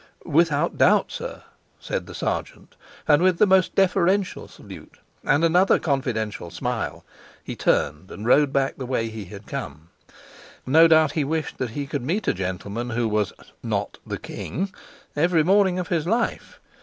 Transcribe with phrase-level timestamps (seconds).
[0.25, 1.43] "Without doubt, sir,"
[1.79, 2.75] said the sergeant,
[3.07, 7.05] and with the most deferential salute, and another confidential smile,
[7.43, 9.89] he turned and rode back by the way he had come.
[10.65, 14.73] No doubt he wished that he could meet a gentleman who was not the king
[15.15, 16.59] every morning of his life.